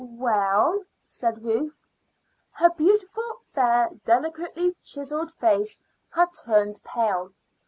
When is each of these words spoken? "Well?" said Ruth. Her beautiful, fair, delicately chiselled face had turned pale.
"Well?" 0.03 0.81
said 1.03 1.43
Ruth. 1.43 1.79
Her 2.53 2.71
beautiful, 2.71 3.37
fair, 3.53 3.91
delicately 4.03 4.75
chiselled 4.81 5.31
face 5.35 5.79
had 6.09 6.29
turned 6.43 6.83
pale. 6.83 7.33